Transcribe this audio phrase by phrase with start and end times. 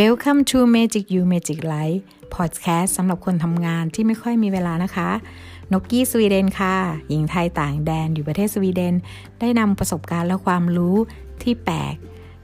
[0.00, 2.02] Welcome to Magic You Magic Life
[2.34, 5.10] Podcast สำหรับคนทำงานที่ไม่ค่อยมีเวลานะคะ
[5.72, 6.74] นกกี้สวีเดนค่ะ
[7.08, 8.94] หญิงไทยต่างแดนอยู่ประเทศสวีเดน
[9.40, 10.96] ได้นำประสบการณ์และความรู้
[11.42, 11.94] ที่แปลก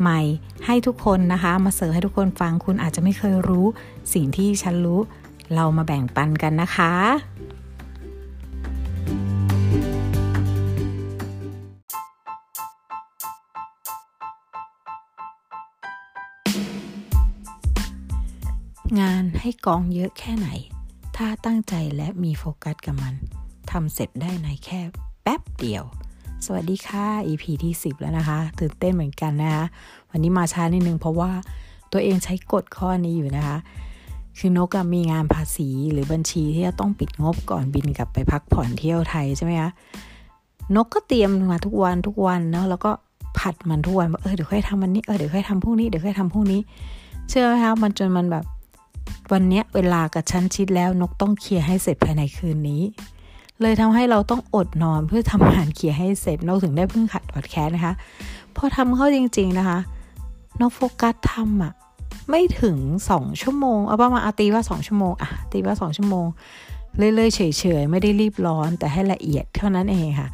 [0.00, 0.20] ใหม่
[0.66, 3.66] ให้ทุกคนนะคะ มาเสิร์ฟให้ทุกคนฟังคุณอาจจะไม่เคยรู้
[4.14, 5.00] สิ่งที่ฉันรู้
[5.54, 6.92] เรามาแบ่งปันกันนะคะ
[18.98, 20.48] งานให้กองเยอะแค่ไหน
[21.16, 23.14] ถ้าตั้งใจและมีโฟกัสกับมัน
[23.70, 24.80] ทำเสร็จได้ในแค่
[25.22, 25.84] แป๊บเดียว
[26.44, 29.64] สวัสดีค่ะ EP ที่ 10 แล้วนะคะ ตื่นเต้นเหมือนกันนะคะ
[30.10, 31.30] วันนี้มาช้านิดนึงเพราะว่า
[31.92, 33.56] ตัวเองใช้กฎข้อนี้อยู่นะคะ
[34.38, 39.70] คือนกมีงานภาษีหรือบัญชีที่จะต้องปิดงบก่อนบินกลับไปพักผ่อนเที่ยวไทยใช่ไหมคะ
[40.76, 42.90] นกก็เตรียมมาทุกวันทุกวันเนาะแล้วก็
[43.38, 46.60] ผัดมันทุกวันว่าเออเดี๋ยวค่อยทำวันนี้เออเดี๋ยวค่อยทำพรุ่งนี้เดี๋ยวค่อยทำพรุ่งนี้
[47.28, 48.44] เชื่อไหมคะมันจนมันแบบ
[49.32, 52.82] วันนี้เวลากับชั้นชิดแล้วนกต้องเคลียร์ให้เสร็จภายในคืนนี้
[53.60, 57.94] เลยทำให้เราต้องอดนอนเพื่อทำงานเคลียร์ให้เสร็จนกถึงได้เพิ่งขัดพอดแคสนะคะ
[58.56, 59.78] พอทำเข้าจริง ๆนะคะ
[60.60, 61.72] นกโฟกัสทำอะ
[62.30, 62.76] ไม่ถึง
[63.10, 66.26] สองชั่วโมงเอาประมาณตีว่าสองชั่วโมงอะตีว่าสองชั่วโมง
[66.96, 67.40] เรื่อยๆเฉ
[67.80, 70.28] ยๆไม่ได้รีบร้อนแต่ให้ละเอียดเท่านั้นเองค่ะ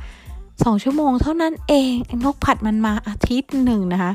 [0.64, 1.92] สองชั่วโมงเท่านั้นเอง
[2.24, 4.12] นกผัดมันมาอาทิตย์หนึ่งนะคะ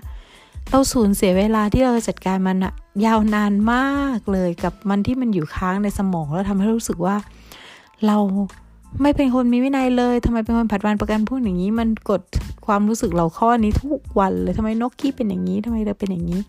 [0.69, 2.73] เราสูญเสียเวลาที่เราจัดการมันอะ
[3.05, 7.15] ยาวนานมากเลยกับมันที่มันอยู่ค้างในสมองแล้วทำให้รู้สึกว่า
[8.05, 8.17] เรา
[9.01, 12.21] ไม่เป็นคนมีวินัยเลยทำไมเป็นคนผัดวันประกันพูดอย่างนี้ มันกด
[12.65, 16.41] ความรู้สึกเราข้อนี้ทุกวันเลยทำไมนกกี้เป็นอย่างนี้ทำไมเราเป็นอย่างนี้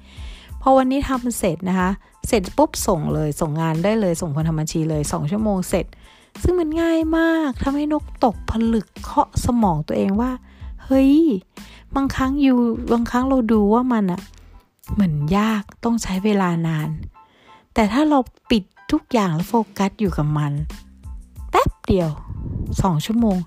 [0.62, 1.90] พอวันนี้ทำเสร็จนะคะ
[2.28, 5.86] เสร็จปุ๊บส่งเลยส่งงานได้เลยส่งคนทำบัญชีเลยสองชั่วโมงเสร็จ
[6.42, 10.30] ซึ่งมันง่ายมากทำให้นกตกผลึกเคาะสมองตัวเองว่า
[10.92, 11.14] ฮ้ย
[11.96, 12.58] บางครั้งอยู่
[12.92, 14.20] บางครั้งเราดูว่ามันอะ
[14.94, 16.88] เหมือนยากต้องใช้เวลานาน
[17.74, 18.18] แต่ถ้าเรา
[18.50, 20.52] ปิดทุกอย่างแล้วโฟกัสอยู่กับมัน
[21.50, 22.10] แป๊บเดียว
[22.82, 23.38] สองชั่วโมง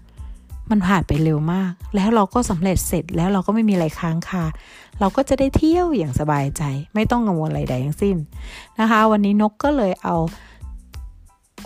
[0.69, 4.44] มันผ่านไปเร็วมาก แล้วเราก็สำเร็จเสร็จแล้วเราก็ไม่มีอะไรค้างคา
[5.00, 6.63] เราก็จะได้เที่ยวอย่างสบายใจ
[6.95, 8.17] ไม่ต้องกังวลอะไรใดทั้งสิ้น
[8.79, 10.16] นะคะ วันนี้นกก็เลยเอา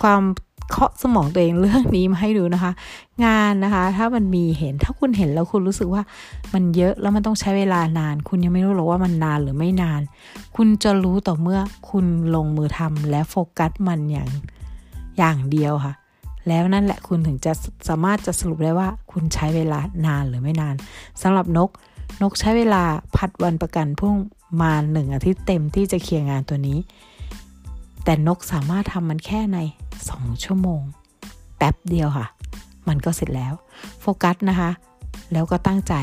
[0.01, 0.21] ความ
[0.69, 2.71] เคาะสมองตัวเองเรื่องนี้มาให้ดูนะคะ
[3.25, 6.01] งานนะคะ ถ้ามันมีเห็นถ้าคุณเห็นแล้วคุณรู้สึกว่า
[6.53, 10.01] มันเยอะแล้วมันต้องใช้เวลานาน คุณยังไม่รู้หรอกว่ามันนานหรือไม่นาน
[10.55, 11.59] คุณจะรู้ต่อเมื่อ
[11.89, 14.29] คุณลงมือทำและโฟกัสมันอย่าง
[15.17, 15.93] อย่างเดียวค่ะ
[16.47, 17.53] แล้วนั่นแหละคุณถึงจะ
[17.89, 20.75] สามารถจะสรุปได้ว่า คุณใช้เวลานานหรือไม่นาน
[21.21, 21.69] สำหรับนก
[22.21, 22.83] นกใช้เวลา
[23.15, 24.15] ผัดวันประกันพรุ่ง
[24.61, 26.77] มาหนึ่งอาทิตย์เต็มที่จะเคลียร์งานตัวนี้
[28.03, 29.57] แต่นกสามารถทำมันแค่ใน
[30.07, 30.81] 2ชั่วโมง
[31.57, 32.27] แป๊บเดียวค่ะ
[32.87, 33.53] มันก็เสร็จแล้ว
[34.01, 34.71] โฟกัสนะคะ
[35.33, 35.93] แล้วก็ตั้งใจ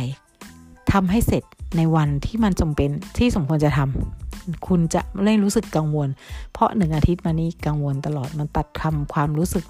[0.92, 1.44] ทำให้เสร็จ
[1.76, 6.08] ในวันที่มันจำเป็นที่สมควรจะทำคุณจะไม่รู้สึกกังวล
[6.52, 9.64] เพราะหนึ่งอาทิตย์มานี้กังวลตลอดมันตัดคำความรู้สึก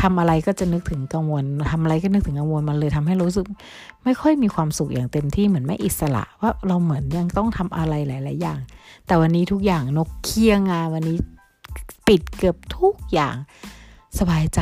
[0.00, 3.46] ทำอะไรก็จะนึกถึงกังวลทำอะไรก็นึกถึงกังวลมันเลยทำให้รู้สึก
[4.04, 8.58] ไม่ค่อยมีความสุขอย่างเต็มที่เหมือนไม่อิสระว่าเราเหมือนยังต้องทำอะไรหลาย ๆ อย่าง
[9.06, 11.16] แต่วันนี้ทุกอย่างนกเคียงงานวันนี้
[12.06, 13.36] ปิดเกือบทุกอย่าง
[14.18, 14.60] สบายใจ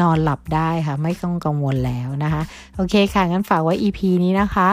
[0.00, 2.42] นอนหลับได้ค่ะ ไม่ต้องกังวลแล้วนะคะ
[2.76, 4.68] โอเคค่ะ งั้นฝากไว้ EP นี้นะคะ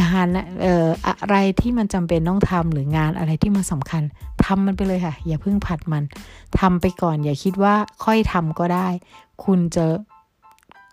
[0.00, 0.28] งาน
[0.62, 4.02] เอ่ออะไรที่มันจำเป็นต้องทำหรืองานอะไรที่มันสำคัญ
[4.44, 6.04] ทำมันไปเลยค่ะ อย่าเพิ่งผัดมัน
[6.58, 7.74] ทำไปก่อน อย่าคิดว่า
[8.04, 8.88] ค่อยทำก็ได้
[9.44, 9.84] คุณจะ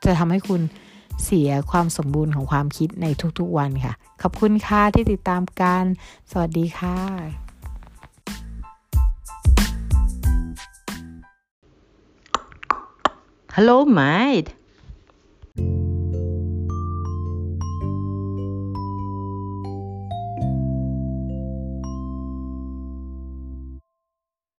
[0.06, 0.62] จะทำให้คุณ
[1.24, 3.06] เสียความสมบูรณ์ของความคิดใน
[3.40, 5.84] ทุกๆวันค่ะ ขอบคุณค่ะที่ติดตามกัน
[6.32, 7.45] สวัสดีค่ะ
[13.56, 14.54] Hello, mate.